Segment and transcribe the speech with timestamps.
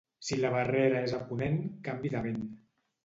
[0.27, 2.41] Si la barrera és a ponent, canvi de vent.